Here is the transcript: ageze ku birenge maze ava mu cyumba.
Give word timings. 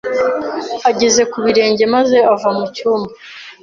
ageze 0.89 1.21
ku 1.31 1.37
birenge 1.45 1.83
maze 1.95 2.17
ava 2.33 2.49
mu 2.57 2.65
cyumba. 2.75 3.11